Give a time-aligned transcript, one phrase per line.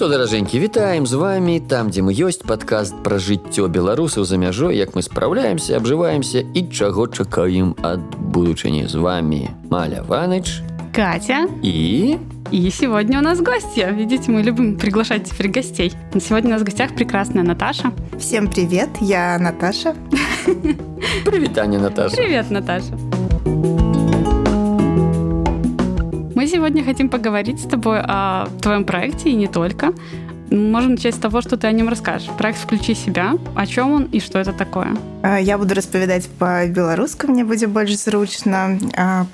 [0.00, 4.80] что даражэнькі вітаем з вами там дзе мы ёсць падкаст пра жыццё беларусаў за мяжой
[4.80, 8.88] як мы спраўляемся абжываемся і чаго чакаем ад будучыні.
[8.88, 10.64] З вами маля ваныч.
[10.96, 11.52] Катя.
[11.60, 12.16] І?
[12.50, 13.84] И сегодня у нас гости.
[13.92, 15.92] Видите мы любим приглашать теперь гостей.
[16.18, 17.92] Сегодня у нас в гостях прекрасная Наташа.
[18.18, 19.94] Всем привет я Наташа.
[21.26, 22.16] Прывітанне Наташа.
[22.16, 23.19] Привет Наташа
[26.40, 29.92] Мы сегодня хотим поговорить с тобой о твоем проекте и не только.
[30.50, 32.30] Можно начать с того, что ты о нем расскажешь.
[32.38, 33.34] Проект «Включи себя».
[33.54, 34.96] О чем он и что это такое?
[35.22, 38.78] Я буду распавядаць по-беларуску мне будзе больш зручна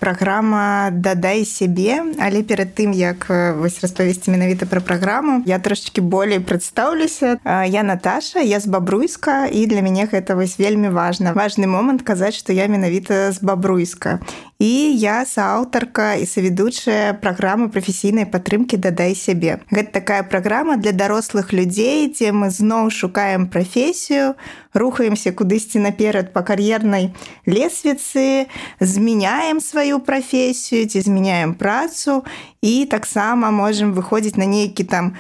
[0.00, 6.40] праграма дадай сябе але перад тым як вось распавесці менавіта пра праграму я трошечки болей
[6.40, 12.02] прадстаўлюся я Наташа я з бабруйска і для мяне гэта вось вельмі важна важны момант
[12.02, 14.18] казаць што я менавіта з бабруйска
[14.58, 21.52] і я сааўтарка і саведучая праграмы прафесійнай падтрымкі дадай сябе гэта такая праграма для дарослых
[21.52, 24.34] людзей дзе мы зноў шукаем прафесію
[24.72, 27.12] рухаемся кудысьці наперад по кар'ернай
[27.44, 28.48] лесвіцы
[28.80, 32.24] змяняем сваю прафесію ці змяняем працу
[32.62, 35.12] і таксама можемм выходзіць на нейкі там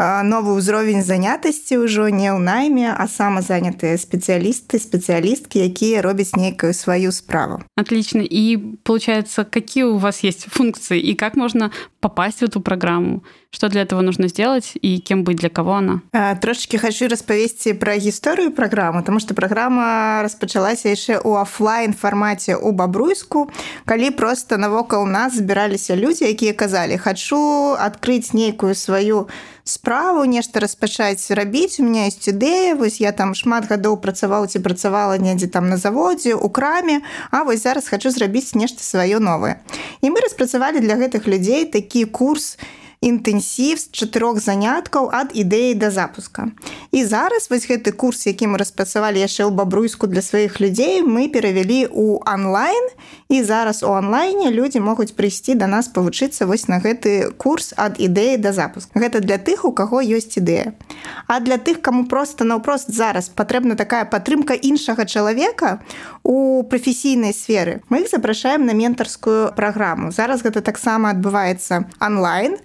[0.00, 7.12] новы ўзровень занятасці ўжо не ў найме а самазанятыя спецыялісты спецыялісткі якія робяць нейкую сваю
[7.12, 7.62] справу.
[7.76, 8.22] Отлично.
[8.22, 10.98] И получается какие у вас есть функции?
[10.98, 11.70] И как можно
[12.00, 16.00] попасть в эту программу что для этого нужно сделать и кем быть для кого она.
[16.40, 22.72] Трошечки хочу распавесці про гісторыю праграмы потому что праграма распачалася яшчэ у офлайн фармаце у
[22.72, 23.50] бабруйску
[23.84, 29.28] калі просто навокал нас збіраліся людзі якія казалі хочу адкрыць нейкую сваю
[29.64, 34.64] справу нешта распачаць рабіць у меня есть ідэя вось я там шмат гадоў працаваў ці
[34.64, 37.02] працавала недзе там на заводзе у краме.
[37.30, 39.60] А вось зараз хочу зрабіць нешта сваё новае
[40.00, 45.74] і мы распрацавалі для гэтых людзей такі курс і інтэнсів з чатырох заняткаў ад ідэі
[45.74, 46.54] да запуска.
[46.94, 51.26] І зараз вось гэты курс, які мы распрацавалі яшчэ ў бабруйску для сваіх людзей, мы
[51.26, 52.84] перавялі ў онлайн
[53.28, 57.98] і зараз у онлайне людзі могуць прыйсці да нас павучыцца вось на гэты курс ад
[57.98, 58.94] ідэі да запуск.
[58.94, 60.78] Гэта для тых, у каго ёсць ідэя.
[61.26, 65.82] А для тых, каму проста наўпрост зараз патрэбна такая падтрымка іншага чалавека
[66.22, 67.82] у прафесійнай сферы.
[67.90, 70.12] Мы іх запрашаем на ментарскую праграму.
[70.12, 72.56] Зараз гэта таксама адбываецца онлайн,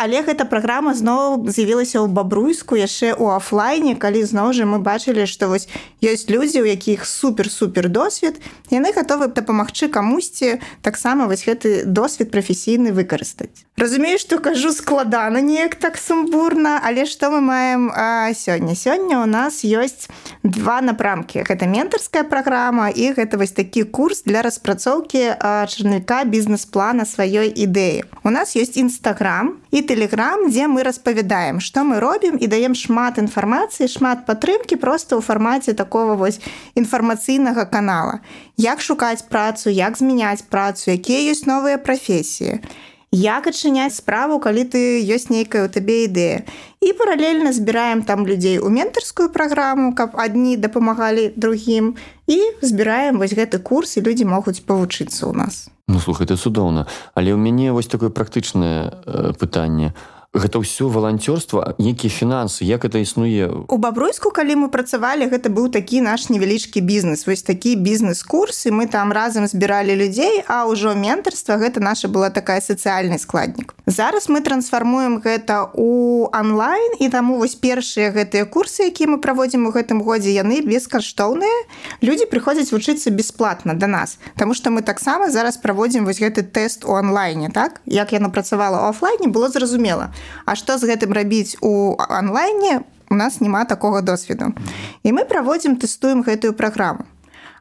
[0.00, 5.28] але гэта праграма зноў з'явілася ў бабруйску яшчэ ў офлайне калі зноў жа мы бачылі
[5.28, 5.68] што вось
[6.00, 8.40] ёсць людзі у якіх супер супер досвед
[8.72, 13.68] яны гатовы дапамагчы камусьці таксама вось гэты досвед прафесійны выкарыстаць.
[13.76, 17.92] Разумею што кажу складана неяк так сумбурна але што мы маем
[18.32, 18.74] сёння?
[18.74, 20.08] Сёння у нас ёсць
[20.42, 21.44] два напрамкі.
[21.44, 25.36] Гэта ментарская праграма і гэта вось такі курс для распрацоўкі
[25.68, 28.04] чарніка бізнес-плана сваёй ідэі.
[28.24, 33.16] У нас ёсць нстаграм і телеграм дзе мы распавядаем што мы робім і даем шмат
[33.18, 36.38] інфармацыі шмат падтрымкі просто ў фармаце такого вось
[36.78, 38.20] інфармацыйнага канала.
[38.54, 42.62] Як шукаць працу як змяняць працу якія ёсць новыя прафесіі.
[43.10, 46.46] Як адчыняць справу калі ты ёсць нейкая у табе ідэя.
[46.78, 51.98] І паралельна збіраем там людзей у ментарскую праграму каб адні дапамагалі другім
[52.30, 56.86] і збіраем вось гэты курс і людзі могуць павучыцца ў нас Ну слухай ты цудоўна
[57.18, 59.90] але ў мяне вось такое практычнае э, пытанне
[60.30, 63.66] гэта ўсё валанцёрства нейкія фінансы як это існуе?
[63.66, 68.86] У бабруйску калі мы працавалі гэта быў такі наш невялічкі бізнес вось такі бізнес-курсы мы
[68.86, 73.74] там разам збіралі людзей а ўжо ментарства гэта наша была такая сацыяльны складнік.
[73.90, 79.66] Зараз мы трансфармуем гэта у онлайн і таму вось першыя гэтыя курсы якія мы праводзім
[79.66, 81.66] у гэтым годзе яны бескаштоўныя.
[82.06, 86.86] Людзі прыходзяць вучыцца бесплатна да нас Таму што мы таксама зараз праводзім вось гэты тэст
[86.86, 87.82] у онлайне так?
[87.84, 90.14] Як яна працавала офлайне было зразумела
[90.44, 94.54] А што з гэтым рабіць у онлайне у нас няма такога досведу.
[95.02, 97.04] І мы праводзім тэстуем гэтую праграму.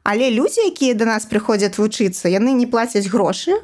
[0.04, 3.58] Але людзі, якія да нас прыходзяць вучыцца, яны не плацяць грошы,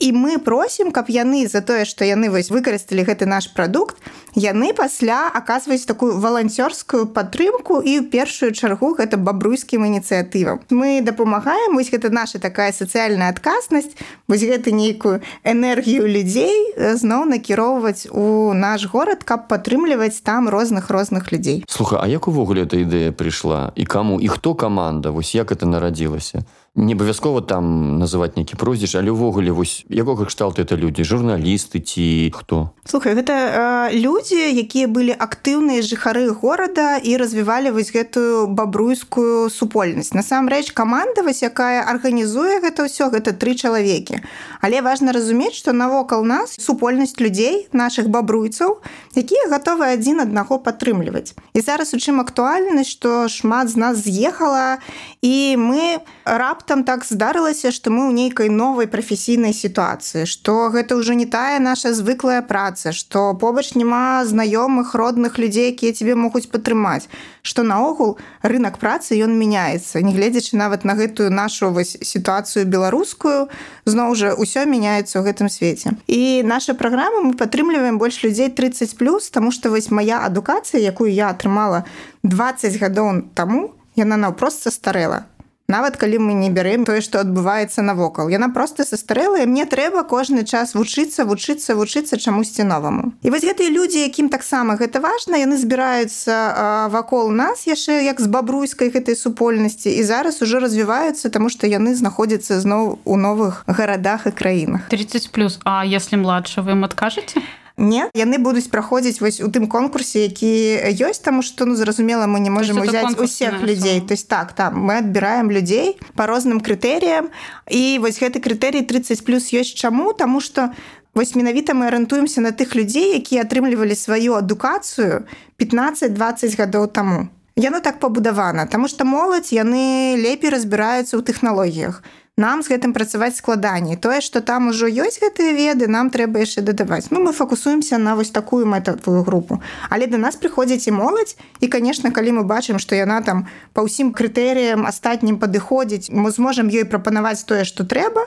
[0.00, 4.00] і мы просім каб яны за тое што яны вось выкарысталі гэты наш прадукт
[4.34, 10.64] яны пасля аказваюць такую валанцёрскую падтрымку і першую чаргу гэта бабруйскім ініцыятывам.
[10.70, 13.92] Мы дапамагаем вось гэта наша такая сацыяльная адказнасць
[14.26, 21.32] вось гэта нейкую энергію людзей зноў накіроўваць у наш горад каб падтрымліваць там розных розных
[21.32, 21.64] людзей.
[21.68, 23.72] Слуха А як увогуле эта ідэя прыйшла?
[23.76, 24.20] І каму?
[24.20, 25.10] І хто каманда?
[25.10, 26.44] Вось як это нарадзілася
[26.76, 31.02] не абавязкова там называть нейкі прозвіш але ўвогуле вось якога кшталту это людзі?
[31.02, 32.70] Журналісты ці хто?
[32.86, 40.14] Слухай гэта э, людзі якія былі актыўныя жыхары горада і развівалі вось гэтую бабруйскую супольнасць.
[40.14, 44.22] Насамрэч каманда вось якая арганізуе гэта ўсё гэта тры чалавекі.
[44.62, 48.78] Але важна разумець што навокал нас супольнасць людзей наших бабруйцаў
[49.18, 51.34] якія гатовы адзін аднаго падтрымліваць.
[51.50, 54.78] І зараз у чым актуальнасць што шмат з нас з'ехала
[55.22, 61.12] і мы раптам так здарылася што мы ў нейкай новай прафесійнай сітуацыі што гэта ўжо
[61.12, 67.08] не тая наша звыклая праца што побач няма знаёмых родных людзей якія тебе могуць падтрымаць
[67.42, 70.00] што наогул рынок працы ён мяняецца.
[70.04, 73.48] Нягледзячы нават на гэтую нашу вось сітуацыю беларускую
[73.84, 75.96] зноў жа ўсё мяняецца ў гэтым свеце.
[76.06, 81.12] І наша праграма мы падтрымліваем больш людзей 30 плюс тому что вось моя адукацыя якую
[81.12, 81.84] я атрымала
[82.22, 85.26] 20 гадоў таму яна наўпрост састарэла
[85.70, 88.28] нават калі мы не бярэм тое што адбываецца навокал.
[88.28, 93.14] Яна просто састарэлая мне трэба кожны час вучыцца вучыцца вучыцца чамусьці новаму.
[93.22, 98.26] І вось гэтыя людзі якім таксама гэта важна яны збіраюцца вакол нас яшчэ як з
[98.26, 104.26] бабруйскай гэтай супольнасці і зараз уже развіваюцца тому что яны знаходзяцца зноў у новых гарадах
[104.26, 104.90] і краінах.
[104.90, 105.60] 30 плюс.
[105.64, 107.40] А если младше вы им адкажаце
[107.80, 110.52] не яны будуць праходзіць вось у тым конкурсе які
[111.00, 114.00] ёсць таму што ну зразумела мы не можемм узяць усіх людзей.
[114.00, 117.32] То есть так там мы адбіраем людзей по розным крытэрыям
[117.72, 120.12] і вось гэты крытэрій 30 плюс ёсць чаму?
[120.12, 120.70] Тому что
[121.14, 125.24] вось менавіта мы арыентуемся на тых людзей якія атрымлівалі сваю адукацыю
[125.58, 132.02] 15-20 гадоў таму яно так пабудавана тому что моладзь яны лепей разбіраюцца ў тэхналогіях
[132.40, 133.96] нам з гэтым працаваць складаней.
[133.96, 137.10] Тое что там ужо ёсць гэтыя веды нам трэба яшчэ дадаваць.
[137.10, 139.60] Ну мы фокусуемся на вось такую мэтавую групу.
[139.90, 143.84] Але до нас прыходзіць і моладзь і конечно калі мы бачым что яна там па
[143.84, 148.24] ўсім крытэрыям астатнім падыходзіць мы зможам ёй прапанаваць тое что трэба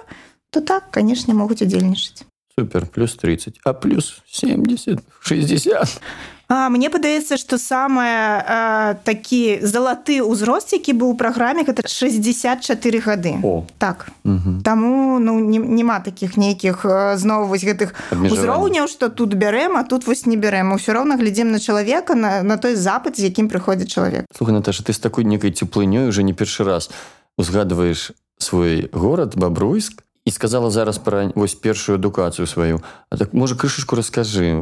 [0.52, 2.30] то так конечно могуць удзельнічаць
[2.60, 6.02] супер плюс 30 а плюс 70 60
[6.50, 13.40] А, мне падаецца што самае такі залаты ўзрост які быў у праграме гэта 64 гады
[13.42, 13.66] О.
[13.80, 14.12] так.
[14.62, 16.86] Таму ну няма таких нейкіх
[17.18, 21.50] зноў вось гэтых узроўняў што тут бярэм а тут вось не бярэм ўсё роўна глядзім
[21.56, 25.24] на чалавека на, на той запад з якім прыходзіць чалавек Слухай Наташа ты з такой
[25.24, 26.92] некай цеплынёй уже не першы раз
[27.38, 32.82] узгадваеш свой горад бабруйск і сказала зараз пра вось першую адукацыю сваю.
[33.10, 34.56] А так можа крышачку раскажы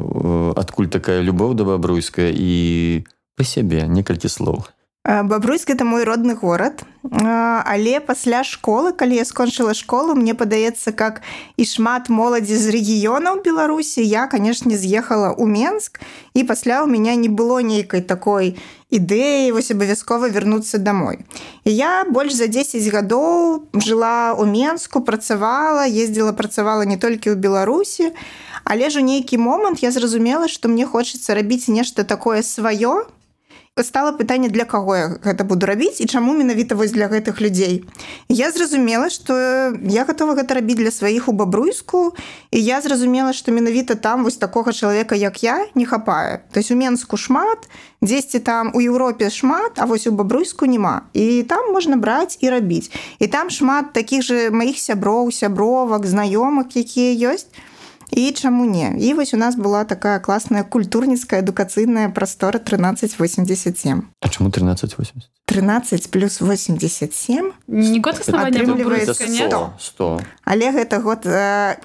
[0.57, 3.05] адкуль такая любоў да бабруйская і
[3.37, 4.65] пры сябе некалькі слоў
[5.03, 11.21] бабруйск это мой родны горад але пасля школы калі я скончыла школу мне падаецца как
[11.57, 14.06] і шмат моладзі з рэгіёнаў беларусі.
[14.06, 15.98] Я канешне з'ехала ў менск
[16.38, 18.62] і пасля у меня не было нейкай такой
[18.94, 21.25] ідэі вось абавязкова вярнуцца домой
[21.65, 28.13] я больш за 10 гадоў жыла ў менску працавала ездзіла працавала не толькі ў беларусі.
[28.63, 33.09] Але ж у нейкі момант я зразумела што мне хочацца рабіць нешта такое сваё
[33.79, 37.88] стала пытанне для каго я гэта буду рабіць і чаму менавіта вось для гэтых людзей.
[38.27, 42.12] Я зразумела что я готова гэта рабіць для сваіх у бабруйску
[42.51, 46.44] і я зразумела что менавіта там вось такога чалавека як я не хапае.
[46.51, 47.69] То есть у менску шмат
[48.01, 51.07] дзесьці там у Еўропе шмат а вось у бабруйску няма.
[51.13, 52.91] І там можна браць і рабіць.
[53.19, 57.47] І там шмат таких же маіх сяброў сябровак знаёмых якія ёсць
[58.11, 58.95] і чаму не?
[58.99, 66.11] І вось у нас была такая класная культурніцкая адукацыйная прастора 1387 А чаму 1380 13
[66.11, 70.21] плюс 87 не год 100, 100.
[70.43, 71.27] але гэта год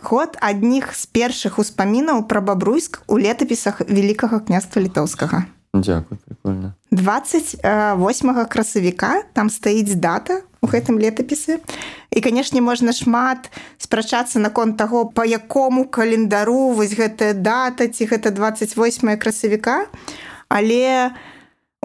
[0.02, 6.72] год адніх з першых успамінаў пра бабруйск у летапісах великкага княства літоўскага Дякую прикольно.
[6.90, 11.62] 28 красавіка там стаіць дата у гэтым летапісы.
[12.11, 13.46] І канешне можна шмат
[13.78, 19.87] спрачацца наконт таго по якому календару вось гэтая дата ці гэта 28 красавіка.
[20.50, 21.35] Але у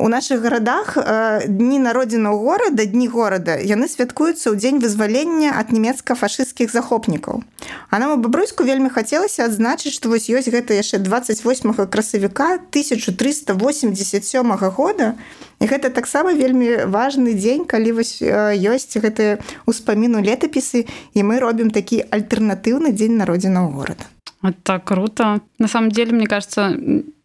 [0.02, 5.70] У наших гарадах э, дні народзінаў горада дні горада яны святкуюцца ў дзень вызвалення ад
[5.70, 7.46] нямецка-фашысцкіх захопнікаў.
[7.94, 14.58] А нам у бабруйску вельмі хацелася адзначыць, што вось ёсць гэта яшчэ 28 красавіка 1387
[14.74, 15.14] года.
[15.62, 19.38] І гэта таксама вельмі важны дзень, калі вось ёсць гэтыя
[19.70, 24.10] ўспаміну летапісы і мы робім такі альтэрнатыўны дзень народзінаў горада.
[24.42, 25.46] Это круто.
[25.62, 26.74] На самом деле, мне кажется,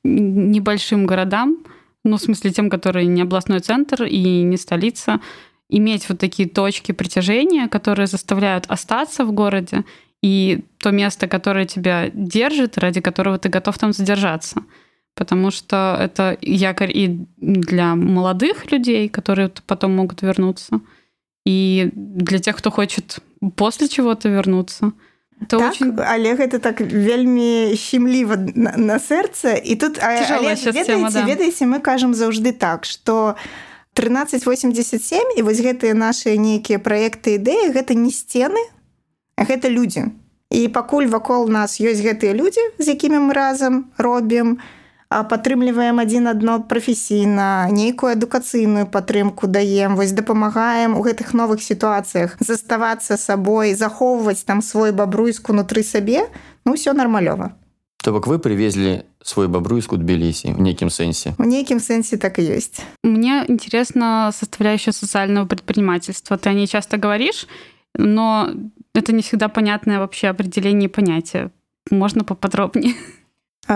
[0.05, 1.65] небольшим городам,
[2.07, 5.21] ну, в смысле тем, которые не областной центр и не столица,
[5.69, 9.85] иметь вот такие точки притяжения, которые заставляют остаться в городе,
[10.23, 14.63] и то место, которое тебя держит, ради которого ты готов там задержаться.
[15.15, 20.81] Потому что это якорь и для молодых людей, которые потом могут вернуться,
[21.45, 23.19] и для тех, кто хочет
[23.55, 24.93] после чего-то вернуться.
[25.41, 25.95] Это так, очень...
[26.01, 31.25] Олег, это так вельмі щемліва на, на сэрца і тут Олег, ведаеце, да.
[31.25, 33.37] ведаеце мы кажам заўжды так что
[33.93, 38.61] 1387 і вось гэтыя наши нейкія праекты ідэі гэта не сцены
[39.37, 40.13] гэта людзі
[40.51, 44.59] і пакуль вакол нас ёсць гэтыя людзі з якімі мы разам робім
[45.11, 53.17] падтрымліваем адзін адно прафесійна нейкую адукацыйную падтрымку даем вось дапамагаем у гэтых новых сітуацыях заставацца
[53.17, 56.27] сабой захоўваць там свой бабруйску унутры сабе
[56.65, 57.55] ну все нармалёва
[58.03, 61.35] то бок вы привезли свой бобруйск Тбилиси в неким сенсе.
[61.39, 62.81] В неким сенсе так и есть.
[63.03, 66.39] Мне интересно составляющая социального предпринимательства.
[66.39, 67.49] Ты о ней часто говоришь,
[67.97, 68.49] но
[68.95, 71.51] это не всегда понятное вообще определение понятия.
[71.91, 72.95] Можно поподробнее?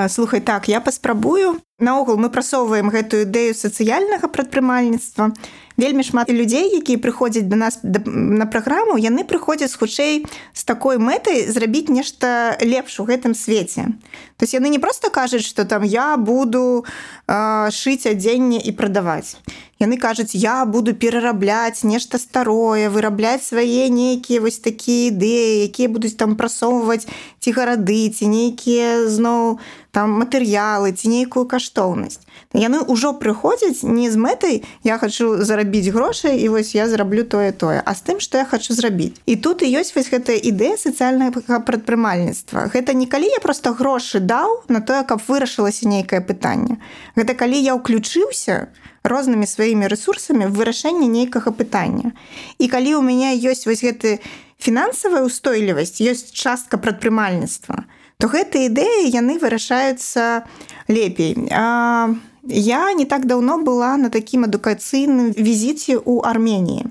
[0.09, 1.61] Слухай так я паспрабую.
[1.81, 5.33] Наогул мы прасоўваем гэтую ідэю сацыяльнага прадпрымальніцтва.
[5.81, 11.49] Вельмі шмат людзей якія прыходзяць до нас на праграму яны прыходзяць хутчэй з такой мэтай
[11.49, 13.97] зрабіць нешта лепш у гэтым свеце.
[14.37, 16.85] То есть яны не просто кажуць что там я буду
[17.27, 19.41] э, шыць адзенне і прадаваць
[19.81, 26.15] яны кажуць я буду перарабляць нешта старое вырабляць свае нейкія вось такія ідэі якія будуць
[26.21, 27.09] там прасоўваць
[27.41, 29.59] ці гарады ці нейкія зноў
[29.91, 32.21] там матэрыялы ці нейкую каштоўнасць.
[32.55, 37.53] Яны ўжо прыходзяць не з мэтай я хочу зарабіць грошай і вось я зраблю тое
[37.53, 39.19] тое а з тым што я хочу зрабіць.
[39.27, 42.71] І тут і ёсць вось гэтая ідэя сацыяльнага прадпрымальніцтва.
[42.75, 46.79] Гэта не калі я просто грошы даў на тое каб вырашылася нейкае пытанне.
[47.17, 52.13] Гэта калі я ўключыўся то рознымі сваімі ресурсамі в вырашэнні нейкага пытання.
[52.59, 54.21] І калі ў мяне ёсць вось гэты
[54.61, 57.89] фінансавая устойлівасць, ёсць частка прадпрымальніцтва,
[58.27, 60.45] гэтыя ідэі яны вырашаюцца
[60.89, 61.37] лепей.
[61.55, 62.13] А,
[62.45, 66.91] я не так даўно была на такім адукацыйным візіце ў Арменіі.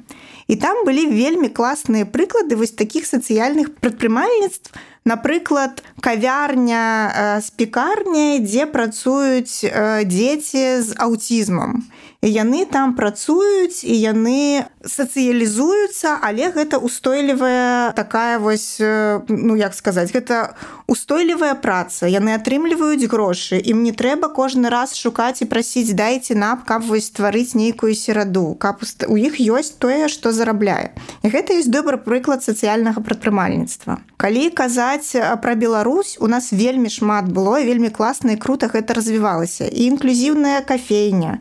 [0.49, 4.73] І там былі вельмі класныя прыклады вось такіх сацыяльных прадпрымальніцтв,
[5.05, 9.61] напрыклад кавярня з пекарняй дзе працуюць
[10.09, 11.85] дзеці з аўтізмам
[12.21, 20.11] яны там працуюць і яны сацыялізуюцца але гэта устойлівая такая вось э, ну як сказаць
[20.11, 20.55] гэта
[20.87, 22.11] устойлівая праца.
[22.11, 27.07] Яны атрымліваюць грошы ім не трэба кожны раз шукаць і прасіць дайце нам каб вось
[27.07, 30.91] стварыць нейкую сераду каб у іх ёсць тое што зарабляе
[31.23, 34.03] і гэта ёсць добры прыклад сацыяльнага прадпрымальніцтва.
[34.19, 39.71] Калі казаць пра Беларусь у нас вельмі шмат было вельмі класна і круто гэта развівалася.
[39.71, 41.39] І інклюзіўная кафейня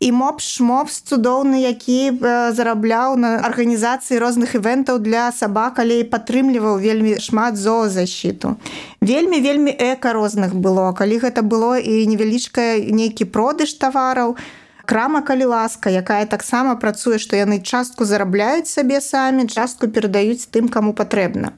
[0.00, 2.16] і мопс шмопс цудоўны які
[2.56, 8.56] зарабляў на арганізацыі розных івентаў для сабак але і падтрымліваў вельмі шмат зоозащиту
[9.00, 10.92] вельмі вельмі эка розных было.
[10.94, 14.36] Калі гэта было і невялічкая нейкі продыш тавараў
[14.84, 20.68] крама калі ласка якая таксама працуе што яны частку зарабляюць сабе самі частку перадаюць тым
[20.68, 21.52] каму патрэбна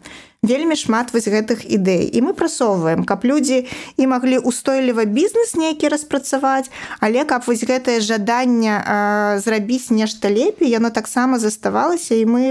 [0.47, 2.07] вельмі шмат вось гэтых ідэй.
[2.07, 8.01] І мы прасоўваем каб людзі і маглі устойліва бізнес нейкі распрацаваць але каб вось гэтае
[8.01, 8.81] жаданне
[9.43, 12.43] зрабіць нешта лепей яно таксама заставалася і мы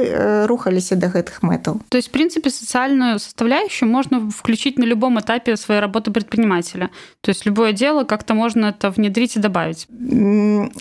[0.48, 1.80] рухаліся до гэтых мэтаў.
[1.90, 6.90] То есть в принципе социальную составляющую можно включить на любом этапе своей работы предпринимателя.
[7.22, 9.88] То есть любое дело как-то можно это внедрить и добавить.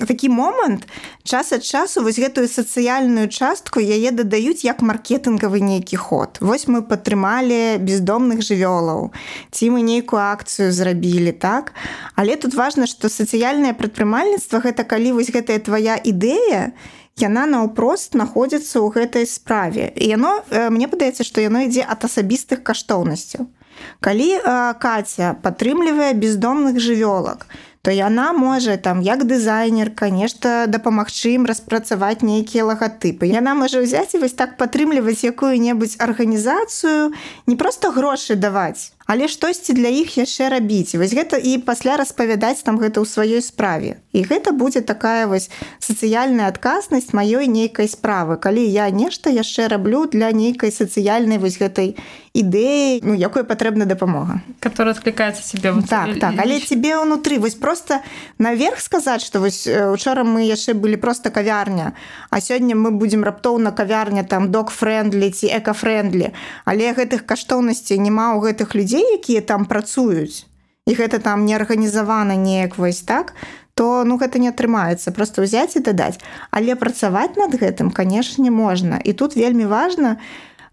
[0.06, 0.86] Такі момант
[1.22, 6.38] час ад часу вось гэтую сацыяльную частку яе дадаюць як маркетынгавы нейкі ход.
[6.40, 9.12] Вось мы по падтрымалі бездомных жывёлаў.
[9.52, 11.76] Ці мы нейкую акцыю зрабілі так?
[12.16, 16.72] Але тут важна што сацыяльнае прадпрымальніцтва гэта калі вось гэтая твоя ідэя
[17.20, 19.92] яна наўпрост знаходзіцца ў гэтай справе.
[19.92, 23.52] І яно мне падаецца што яно ідзе ад асабістых каштоўнасцяў.
[24.00, 24.40] Калі э,
[24.80, 27.44] каця падтрымлівае бездомных жывёлак
[27.84, 33.28] то яна можа там як дызайнерка нешта дапамагчы ім распрацаваць нейкія лагатыпы.
[33.28, 37.12] Яна можа ўзяць і вось так падтрымліваць якую-небудзь арганізацыю
[37.44, 40.94] не просто грошы даваць але штосьці для іх яшчэ рабіць.
[40.96, 44.00] Вось гэта і пасля распавядаць там гэта ў сваёй справе.
[44.16, 48.40] І гэта будзе такая вось сацыяльная адказнасць маёй нейкай справы.
[48.40, 51.96] Калі я нешта яшчэ раблю для нейкай сацыяльнай вось гэтай
[52.34, 54.40] ідэі ну якой патрэбна дапамога.
[54.60, 58.00] Которая откликается себе так так але тебе унутры вось просто
[58.38, 61.94] наверх сказаць что вось учора мы яшчэ былі просто кавярня
[62.30, 66.32] а сёння мы будемм раптоўна кавярня там док френдлі ці экафрендлі
[66.64, 70.46] але гэтых каштоўнасцей няма ў гэтых людзей людзей якія там працуюць
[70.86, 73.34] і гэта там не арганізавана неяк вось так
[73.74, 76.22] то ну гэта не атрымаецца просто ўзяць і дадаць.
[76.54, 79.02] Але працаваць над гэтым канешне можна.
[79.02, 80.22] І тут вельмі важна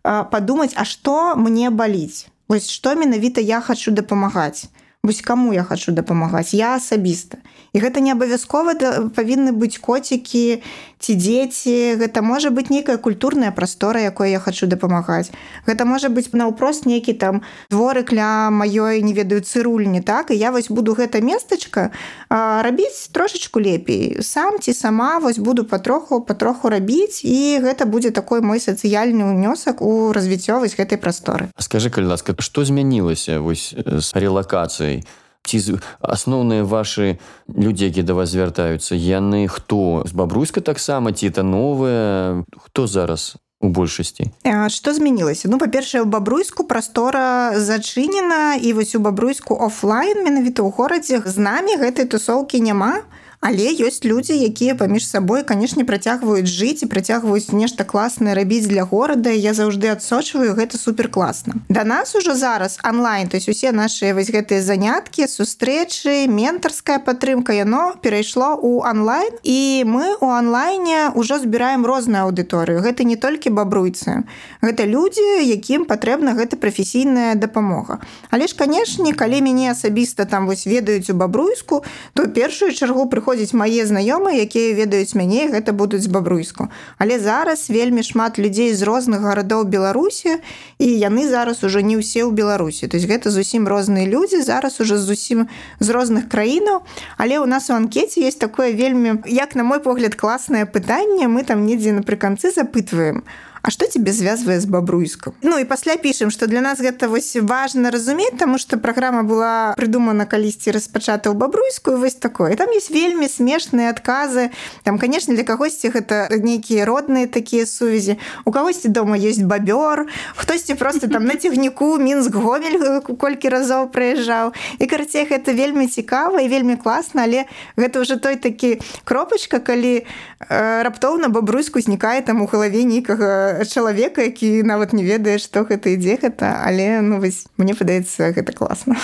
[0.04, 2.30] падумаць а што мне баліць?
[2.48, 4.70] Вось што менавіта я хочу дапамагаць?
[5.04, 6.54] Вось каму я хочу дапамагаць?
[6.54, 7.42] Я асабіста
[7.74, 8.76] і гэта не абавязкова
[9.16, 10.60] павінны быць коцікі
[11.00, 11.96] ці дзеці.
[11.98, 15.32] Гэта можа быць нейкая культурная прастора якой я хочу дапамагаць.
[15.66, 20.32] Гэта можа быць наўпрост нейкі там дворык для маёй не ведаю цырульні так?
[20.32, 21.92] І я вось буду гэта местачка
[22.30, 24.20] рабіць трошачку лепей.
[24.22, 29.82] Сам ці сама вось буду патроху патроху рабіць і гэта будзе такой мой сацыяльны ўнёсак
[29.82, 31.48] у развіццёвасць гэтай прасторы.
[31.58, 35.08] Скажи калі ласка што змянілася вось з релакацыяй
[35.44, 41.44] ці асноўныя вашы людзі які да вас звяртаюцца яны хто з бабруйска таксама ці это
[41.44, 44.32] новыя хто зараз у большасці?
[44.68, 50.74] Что змянілася ну па-першае у бабруйску прастора зачынена і вось у бабруйску офлайн менавіта ў
[50.74, 53.06] горадзе з намі гэтай тусоўкі няма
[53.42, 58.84] але ёсць людзі якія паміж сабой канешне працягваюць жыць і працягваюць нешта класнае рабіць для
[58.86, 63.72] горада я заўжды адсочваю гэта супер класна да нас ужо зараз онлайн то есть усе
[63.72, 71.10] наши вось гэтыя заняткі сустрэчы ментарская падтрымка яно перайшло у онлайн і мы у онлайне
[71.16, 72.82] ўжо збіраем розную аўдыторыю.
[72.86, 74.24] Гэта не толькі бабруйцы
[74.62, 78.00] гэта людзі якім патрэбна гэта прафесійная дапамога.
[78.30, 81.84] Але ж канешне калі мяне асабіста там вось ведаюць у бабруйску
[82.14, 86.68] то першую чаргу прыходзіць прыходзяць мае знаёмыя якія ведаюць мяне гэта будуць з бабруйску.
[87.00, 90.44] Але зараз вельмі шмат людзей з розных гарадоў беларусі
[90.80, 92.92] і яны зараз ужо не ўсе ў беларусі.
[92.92, 95.48] То есть гэта зусім розныя людзі зараз уже зусім
[95.80, 96.84] з розных краінаў.
[97.16, 101.32] Але у нас у анкеце есть такое вельмі як на мой погляд класнае пытанне.
[101.32, 105.98] Мы там недзе напрыканцы запытваем а А что тебе звязвае з бабруйском Ну і пасля
[105.98, 111.30] пішам что для нас гэта вось важно разумець тому что программа была придумана калісьці распачата
[111.30, 112.56] ў бабруйскую вось такое.
[112.56, 114.50] Там есть вельмі смешныя адказы
[114.84, 120.74] там конечно для кагосьці гэта нейкія родныя такія сувязі у кагосьці дома есть бабёр хтосьці
[120.74, 126.50] просто там на цягніку мінск гомель колькі разоў прыязджаў і карцей гэта вельмі цікава і
[126.50, 127.46] вельмі класна але
[127.78, 134.22] гэта уже той такі кропачка калі э, раптоўна бабруйску узнікае там у галаве нейкага чалавека
[134.22, 138.98] які нават не ведае што гэта ідзе гэта але ну вось мне падаецца гэта класна.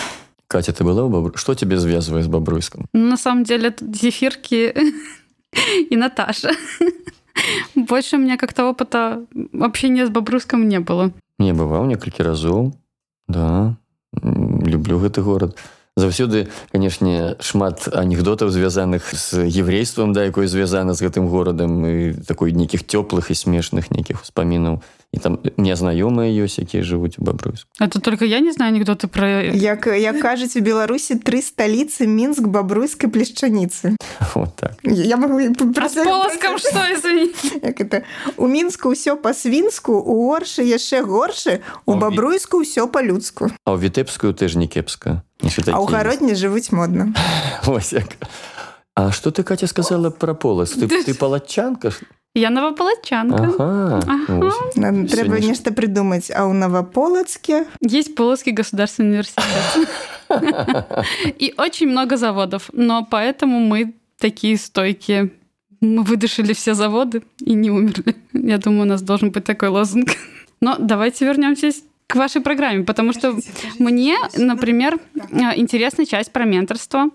[0.48, 4.74] Катя ты была бабру что тебе звязвае з бабруйском ну, на самом деле зефірки
[5.90, 6.52] і Наташа.
[7.76, 9.22] Больше у меня как-то опыта
[9.62, 11.12] общения с бабруском не было.
[11.40, 12.74] Не бываў некалькі разоў.
[13.28, 13.78] Да.
[14.14, 21.02] Люблю гэты город а заўсёды канешне шмат анекдотаў звязаных з еврействам да якой звязана з
[21.02, 24.80] гэтым горадам і такой нейкіх цёплых і смешных нейкіх успамінаў
[25.14, 29.42] і там незнаёмыя ёсць якія жывуць у бабруйску это только я не знаю анекдоты про
[29.56, 33.96] як як кажуць у беларусі тры сталіцы мінск бабруйскай плешчаніцы
[34.36, 34.74] вот так.
[34.84, 36.80] Я могу полоскам что
[37.64, 38.04] як это?
[38.38, 44.34] У мінску ўсё па-свінску у горшы яшчэ горшы у бабруйску ўсё па-людску а ў вітэпскую
[44.34, 45.24] ты ж не кепска.
[45.44, 47.14] А ў гародні жывуць модна
[48.98, 50.72] А что ты Катя сказала про полос?
[50.72, 51.94] Ты, ты палачанка
[52.38, 54.02] я новополачанка ага.
[54.06, 55.08] ага.
[55.10, 59.90] трэба нешта придумаць а ў новополацке есть полоцкий государственный университет.
[61.40, 62.70] И очень много заводов.
[62.74, 65.32] Но поэтому мы такие стойкие.
[65.80, 68.16] Мы выдышали все заводы и не умерли.
[68.34, 70.10] Я думаю у нас должен быть такой лозунг.
[70.60, 71.72] Но давайте вернемся
[72.08, 73.38] к вашей программе, потому что
[73.80, 74.98] мне, например,
[75.56, 77.10] интересна часть про менторство.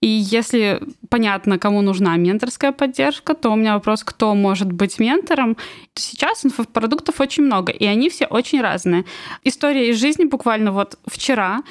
[0.00, 5.56] И если понятно, кому нужна менторская поддержка, то у меня вопрос, кто может быть ментором.
[5.94, 9.04] Сейчас инфопродуктов очень много, и они все очень разные.
[9.42, 11.62] История из жизни буквально вот вчера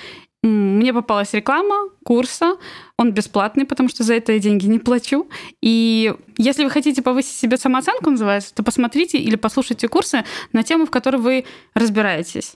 [0.46, 2.58] мне попалась реклама курса,
[2.98, 5.28] он бесплатный, потому что за это я деньги не плачу.
[5.62, 10.86] И если вы хотите повысить себе самооценку, называется, то посмотрите или послушайте курсы на тему,
[10.86, 12.56] в которой вы разбираетесь.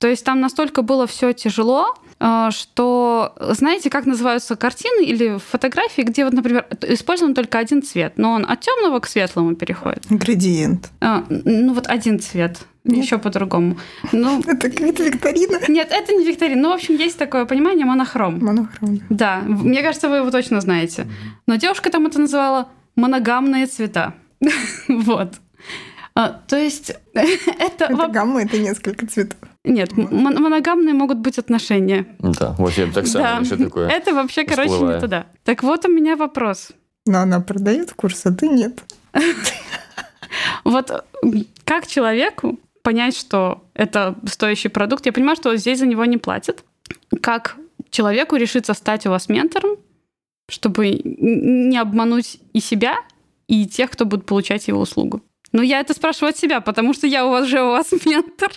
[0.00, 6.00] То есть там настолько было все тяжело, э, что знаете, как называются картины или фотографии,
[6.00, 10.06] где вот, например, использован только один цвет, но он от темного к светлому переходит.
[10.08, 10.90] Градиент.
[11.02, 12.60] А, ну вот один цвет.
[12.84, 13.04] Нет.
[13.04, 13.76] Еще по-другому.
[14.10, 15.60] Ну, это какая-то викторина.
[15.68, 16.62] Нет, это не викторина.
[16.62, 18.42] Ну, в общем, есть такое понимание монохром.
[18.42, 19.02] Монохром.
[19.10, 19.42] Да.
[19.46, 21.06] Мне кажется, вы его точно знаете.
[21.46, 24.14] Но девушка там это называла моногамные цвета.
[24.88, 25.34] вот.
[26.14, 27.84] А, то есть это...
[27.84, 29.49] Это гамма, это несколько цветов.
[29.64, 32.06] Нет, мон моногамные могут быть отношения.
[32.18, 33.56] Да, вот я так само да.
[33.56, 33.88] такое.
[33.90, 35.26] Это вообще, короче, не туда.
[35.44, 36.72] Так вот у меня вопрос.
[37.06, 38.82] Но она продает курс, а ты нет.
[40.64, 41.04] Вот
[41.64, 45.04] как человеку понять, что это стоящий продукт.
[45.06, 46.64] Я понимаю, что здесь за него не платят.
[47.20, 47.56] Как
[47.90, 49.76] человеку решиться стать у вас ментором,
[50.48, 52.98] чтобы не обмануть и себя,
[53.48, 55.22] и тех, кто будет получать его услугу.
[55.52, 58.52] Ну, я это спрашиваю от себя, потому что я уже у вас ментор.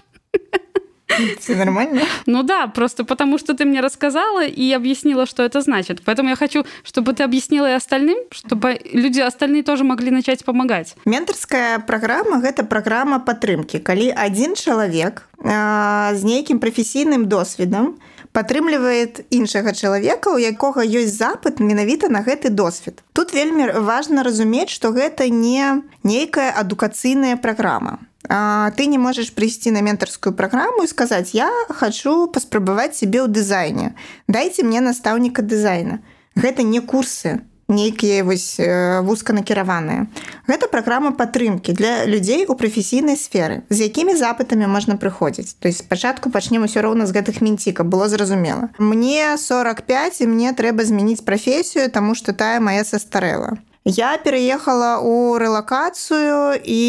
[1.39, 2.01] Все нормально?
[2.25, 6.01] Ну да, просто потому что ты мне рассказала и объяснила, что это значит.
[6.05, 10.95] Поэтому я хочу, чтобы ты объяснила и остальным, чтобы люди остальные тоже могли начать помогать.
[11.05, 13.79] Менторская программа– это программа падтрымкі.
[13.79, 17.95] Калі один человек э, з нейкім прафесійным досведам
[18.33, 23.03] падтрымлівает іншага чалавека, у якога ёсць запыт менавіта на гэты досвед.
[23.13, 27.99] Тут вельмі важна разумець, што гэта не нейкая адукацыйная праграма.
[28.27, 33.95] Ты не можаш прыйсці на ментарскую праграму і сказаць: я хочу паспрабаваць сябе ў дызайне.
[34.27, 35.99] Дайце мне настаўніка дызайна.
[36.35, 38.59] Гэта не курсы, нейкія вось
[39.03, 40.07] вузканакіраваныя.
[40.47, 45.55] Гэта праграма падтрымкі для людзей у прафесійнай сферы, з якімі запытамі можна прыходзіць.
[45.59, 48.69] То есть спачатку пачнем усё роўна з гэтых мінціка было зразумела.
[48.79, 53.57] Мне 45 і мне трэба змяніць прафесію, таму што тая моя састарэла.
[53.85, 56.81] Я пераехала ў рэлакацыю і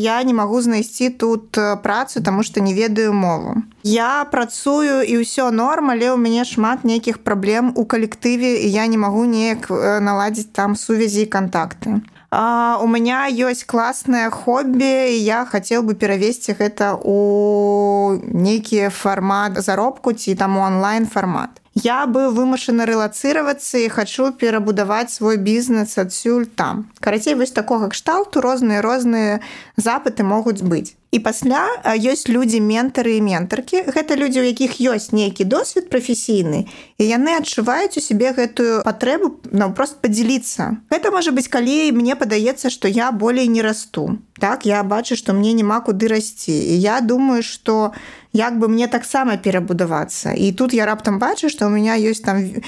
[0.00, 1.52] я не магу знайсці тут
[1.84, 3.60] працу, таму што не ведаю мову.
[3.84, 8.88] Я працую і ўсё норм, але ў мяне шмат нейкіх праблем у калектыве і я
[8.88, 9.68] не магу неяк
[10.00, 12.00] наладзіць там сувязі і кантакты.
[12.32, 20.16] А, у меня ёсць класнае хобі я хацеў бы перавесці гэта у нейкі фармат заробку
[20.16, 26.90] ці там онлайн фармат я бы вымушана рэлацыравацца і хачу перабудаваць свой бізнес адсюль там.
[27.00, 29.40] Карацей вось такога кшталту розныя розныя
[29.76, 30.96] запыты могуць быць.
[31.12, 33.84] І пасля ёсць людзі ментары і ментаркі.
[33.84, 36.64] Гэта людзі, у якіх ёсць нейкі досвед прафесійны
[36.96, 40.80] і яны адчуваюць у сябе гэтую патрэбу наўпрост падзяліцца.
[40.88, 44.16] Гэта можа быць калі мне падаецца, што я болей не расту.
[44.40, 46.56] Так я бачу, што мне няма куды расці.
[46.56, 47.92] І я думаю, што,
[48.32, 52.40] як бы мне таксама перабудавацца і тут я раптам бачу што у меня ёсць там
[52.40, 52.62] э,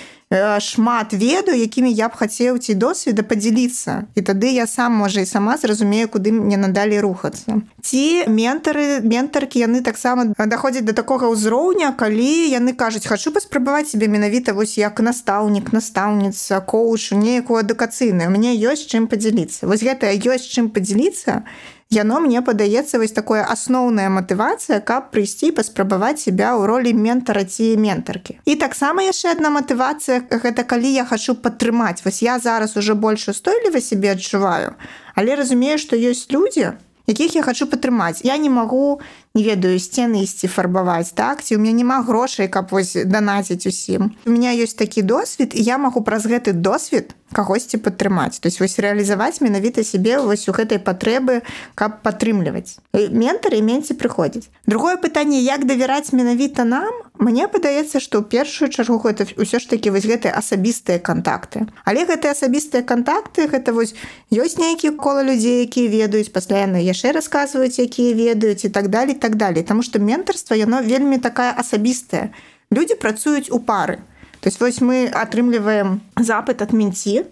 [0.61, 5.27] шмат веду якімі я б хацеў ці досведа подзяліцца і тады я сам можа і
[5.27, 7.61] сама зразумею куды мне надалі рухацца.
[7.83, 14.09] Ці ментары ментаркі яны таксама даходзяць до такога ўзроўня калі яны кажуць хочу паспрабаваць себе
[14.09, 18.31] менавіта вось як настаўнік настаўніца коушу неякую адукацыйную.
[18.31, 21.45] Мне ёсць чым подзяліцца вось гэта ёсць чым подзяліцца
[21.90, 27.77] яно мне падаецца вось такое асноўная матывацыя каб прыйсці паспрабаваць себя ў ролі ментара ці
[27.77, 32.94] ментаркі і таксама яшчэ одна матывацыя гэта калі я хочу падтрымаць вось я зараз уже
[32.94, 34.75] больш устойліва себе адчуваю
[35.14, 36.75] але разумею што ёсць людзі
[37.07, 39.01] якіх я хочу падтрымаць я не магу
[39.37, 41.42] не ведаю сцены ісці фарбаваць так?
[41.42, 44.14] Ці у меня няма грошай каб вось данаціць усім?
[44.27, 48.38] У меня ёсць такі досвед і я магу праз гэты досвед кагосьці падтрымаць.
[48.38, 51.42] То есть вось рэалізаваць менавіта сябе вось у гэтай патрэбы
[51.75, 52.79] каб падтрымліваць.
[52.94, 56.94] Ментары менці прыходзіць другое пытанне як давяраць менавіта нам?
[57.18, 61.66] Мне падаецца што ў першую чаргу гэта ўсё ж такі вось гэтыя асабістыя кантакты.
[61.83, 63.99] Але гэтыя асабістыя кантакты гэта вось
[64.31, 69.18] ёсць нейкі кола людзей якія ведаюць пасля яны яшчэ расказваюць якія ведаюць і так далее
[69.25, 69.65] так далее.
[69.65, 72.35] Таму что ментарства яно вельмі такая асабістая
[72.71, 74.05] люди працуюць у пары.
[74.41, 77.25] То есть вось мы атрымліваем запыт от менці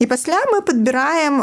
[0.00, 1.36] і пасля мы подбираем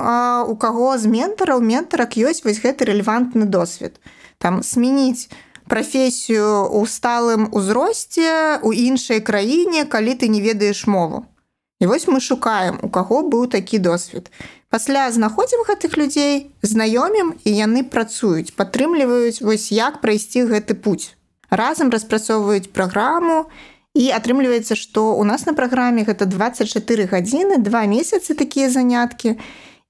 [0.49, 4.01] у каго з ментараў ментарак ёсць вось гэты рэлевантны досвед
[4.39, 5.29] там сменіць
[5.69, 11.25] прафесію у сталым узросце у іншай краіне калі ты не ведаеш мову.
[11.79, 14.33] І вось мы шукаем у каго быў такі досвед
[14.71, 21.11] пасля знаходзім гэтых людзей знаёмім і яны працуюць падтрымліваюць вось як прайсці гэты путь
[21.51, 23.51] разам распрацоўваюць праграму
[23.93, 29.35] і атрымліваецца што у нас на праграме гэта 24 гадзіны два месяцы такія заняткі.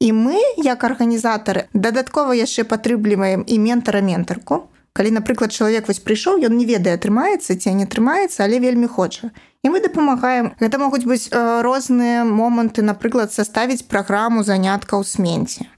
[0.01, 6.43] І мы як арганізатары дадаткова яшчэ падтрымліваем і ментара ментарку калі напрыклад чалавек вось прыйшоў
[6.45, 9.31] ён не ведае атрымаецца ці не атрымаецца але вельмі хоча.
[9.63, 10.57] І мы дапамагаем.
[10.57, 15.69] Гэта могуць быць розныя моманты напрыклад составіць праграму заняткаў сменці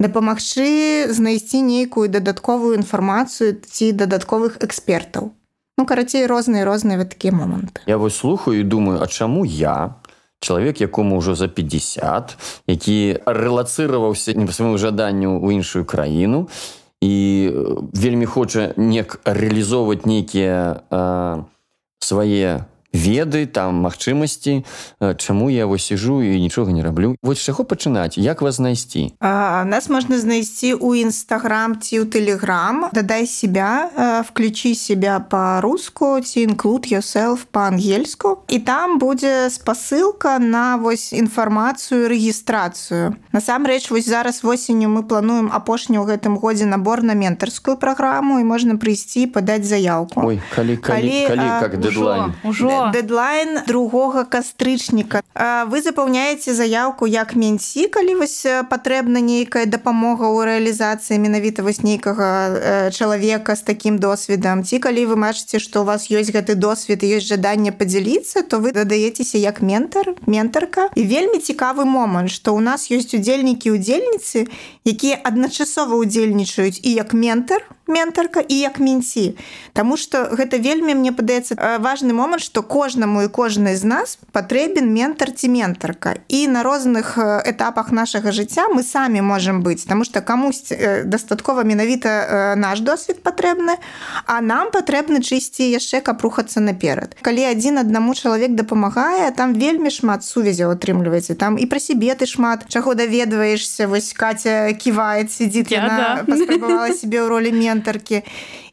[0.00, 5.30] дапамагчы знайсці нейкую дадатковую інфармацыю ці дадатковых экспертаў.
[5.78, 7.82] Ну карацей розныя розныя вот такія моманты.
[7.86, 9.96] Я вось слухаю і думаю а чаму я
[10.40, 16.83] чалавек якому ўжо за 50 які рэлацыраваўся не па свайму жаданню ў іншую краіну і
[17.92, 20.80] вельмі хоча нек рэалізоўваць нейкія
[21.98, 24.62] свае веды там магчымасці
[25.18, 29.64] чаму я вось сижу і нічога не раблю вось чаго пачынаць як вас знайсці а,
[29.66, 36.86] нас можна знайсці у нстаграм ці ў телеграм дадай себя включи себя по-руску ці include
[36.94, 45.02] yourself по-ангельску і там будзе спасылка на вось інфармацыю рэгістрацыю насамрэч вось зараз восенню мы
[45.02, 50.38] плануем апошні ў гэтым годзе набор на ментарскую праграму і можна прыйсці падаць заявку Ой,
[50.54, 52.92] калі, калі, калі, калі, как дедлайн ужо Во.
[52.92, 55.22] Дедлайн другога кастрычніка.
[55.66, 62.92] Вы запаўняеце заявку як менці, калі вось патрэбна нейкая дапамога ў рэалізацыі менавіта вось нейкага
[62.92, 64.62] чалавека з такім досведам.
[64.68, 68.76] Ці калі вы бачыце, што у вас ёсць гэты досвед ёсць жаданне падзяліцца, то вы
[68.76, 70.92] дадаецеся як ментар, ментарка.
[70.94, 74.46] І вельмі цікавы момант, што ў нас ёсць удзельнікі удзельніцы,
[74.84, 79.36] якія адначасова удзельнічаюць і як ментар, ментарка і як менці
[79.72, 84.88] Таму что гэта вельмі мне падаецца важны момант что кожнаму і кожнай з нас патрэбен
[84.88, 90.20] ментар ці ментарка і на розных этапах нашага жыцця мы самі можемм быць тому что
[90.20, 90.72] камусь
[91.04, 93.76] дастаткова менавіта наш досвед патрэбны
[94.26, 97.16] а нам патрэбны чысці яшчэ каб рухацца наперад.
[97.22, 102.26] Калі адзін аднаму чалавек дапамагае там вельмі шмат сувязяў атрымліваецца там і пра сябе ты
[102.26, 106.24] шмат чаго даведваешься вось катя ківает сидит яна да.
[106.24, 108.22] паспрабавала себе ў ролі ментара ментаркі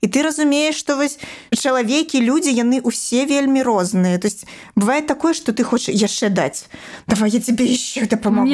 [0.01, 1.19] і ты разумееш что вось
[1.53, 4.17] чалавекі людзі яны усе вельмі розныя.
[4.17, 6.65] То есть бывает такое что ты хочешь яшчэ даць.
[7.05, 8.47] Давай я тебе еще дапамогу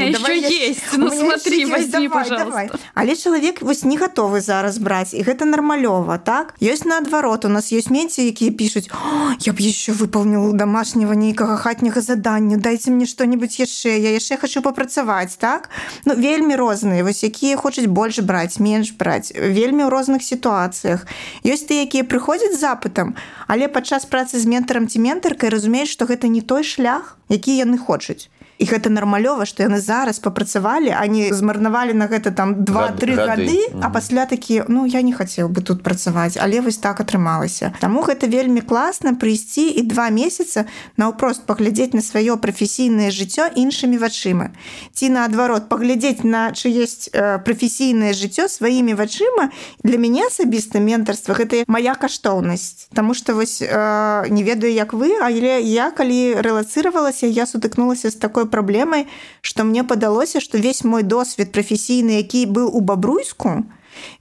[0.97, 2.69] ну, смотри возьми, давай, давай.
[2.93, 6.53] але чалавек вось не готовы зараз браць і гэта нармалёва так?
[6.59, 7.45] Ёсць наадварот.
[7.45, 8.91] У нас есть менці якія пишутць
[9.39, 14.61] я б еще выполнил домашнего нейкага хатняга задання дайте мне что-нибудь яшчэ я яшчэ хочу
[14.61, 15.69] попрацаваць так?
[16.03, 17.03] Ну вельмі розныя.
[17.07, 19.31] Вось якія хочуць больш браць менш браць.
[19.31, 21.07] Вельмі ў розных сітуацыях
[21.53, 23.15] ёсць ты якія прыходзяць запытам
[23.47, 27.77] але падчас працы з ментарам ці ментаркай разумееш што гэта не той шлях які яны
[27.77, 28.27] хочуць
[28.59, 33.59] і гэта нармалёва што яны зараз папрацавалі они змарнавалі на гэта там два-тры гады, гады
[33.81, 38.01] а пасля такі ну я не хацеў бы тут працаваць але вось так атрымалася Таму
[38.01, 40.65] гэта вельмі класна прыйсці і два месяца
[40.97, 44.51] наўпрост паглядзець на сваё прафесійнае жыццё іншымі вачыма.
[44.93, 49.51] Ці наадварот паглядзець на чы есть э, прафесійнае жыццё сваімі вачыма
[49.83, 52.89] для мяне асабіста ментарства гэта моя каштоўнасць.
[52.93, 58.15] Таму что вось э, не ведаю як вы але я калі рэлацыравалася я сутыкнулася з
[58.15, 59.07] такой праблемай
[59.41, 63.63] што мне падалося што весь мой досвед прафесійны які быў у бабруйску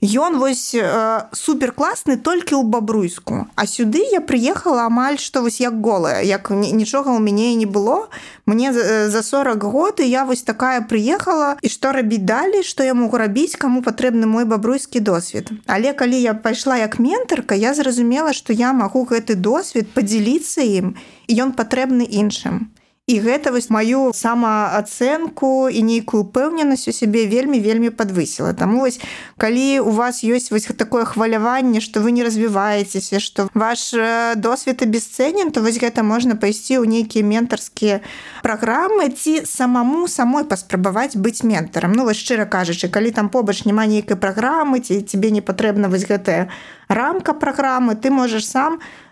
[0.01, 5.81] ён вось э, суперкласны толькі ў бабруйску а сюды я прыехала амаль што вось як
[5.81, 8.09] голая як нічога ў мяне не было.
[8.45, 12.93] Мне за 40 год і я вось такая прыехала і што рабіць далей што я
[12.93, 15.51] могу рабіць каму патрэбны мой бабруйскі досвед.
[15.65, 20.95] Але калі я пайшла як ментарка я зразумела што я магу гэты досвед падзяліцца ім
[21.27, 22.71] і ён патрэбны іншым
[23.07, 28.99] і гэта вось маю самаацэнку і нейкую упэўненасць у сябе вельмі вельмі подвысіла Таму вось
[29.39, 34.83] калі у вас ёсць вось такое хваляванне што вы не развіваецеся што ваш э, досвед
[34.83, 38.03] абесцэнен то вось гэта можна пайсці ў нейкія ментарскія
[38.43, 43.87] праграмы ці самому самой паспрабаваць быць ментарам Ну вось шчыра кажучы калі там побач няма
[43.87, 46.51] нейкай праграмы ці тебе не патрэбна вось гэтая
[46.91, 49.06] рамка праграмы ты можаш сам у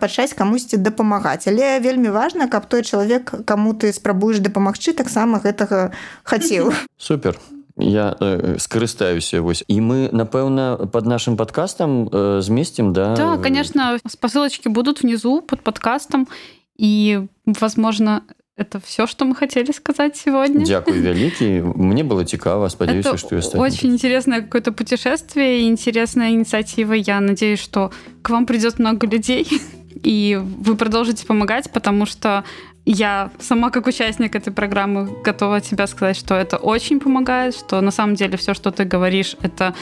[0.00, 1.48] пачаць камусьці дапамагаць.
[1.48, 5.92] Але вельмі важна каб той чалавек каму ты спрабуеш дапамагчы таксама гэтага
[6.24, 6.72] хацеў.
[6.96, 7.38] Супер.
[7.80, 9.64] Я э, скарыстаюся вось.
[9.68, 13.16] І мы напэўна под нашим подкастам э, змесцім да?
[13.16, 16.28] Да конечно спасылочки будут внизу под подкастом
[16.76, 18.22] і возможно
[18.60, 20.66] Это все, что мы хотели сказать сегодня.
[20.66, 21.62] Дякую, великий.
[21.62, 22.68] Мне было цікаво.
[22.68, 26.92] Сподеюсь, Это что я Очень интересное какое-то путешествие, интересная инициатива.
[26.92, 27.90] Я надеюсь, что
[28.22, 29.48] к вам придет много людей,
[30.02, 32.44] и вы продолжите помогать, потому что
[32.84, 37.90] я сама как участник этой программы готова тебе сказать, что это очень помогает, что на
[37.90, 39.74] самом деле все, что ты говоришь, это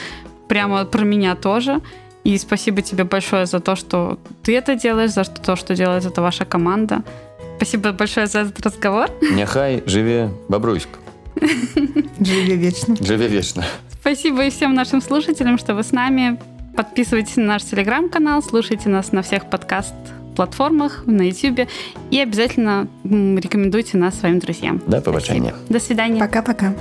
[0.47, 1.81] прямо про меня тоже.
[2.23, 6.21] И спасибо тебе большое за то, что ты это делаешь, за то, что делает это
[6.21, 7.03] ваша команда.
[7.59, 9.09] Спасибо большое за этот разговор.
[9.21, 10.87] Няхай живе Бобруйск.
[12.21, 12.95] Живе вечно.
[13.01, 13.65] Живе вечно.
[13.91, 16.39] Спасибо и всем нашим слушателям, что вы с нами.
[16.77, 21.67] Подписывайтесь на наш телеграм-канал, слушайте нас на всех подкаст-платформах, на YouTube
[22.11, 24.81] и обязательно рекомендуйте нас своим друзьям.
[24.87, 25.53] До побачення.
[25.67, 26.19] До свидания.
[26.21, 26.73] Пока-пока.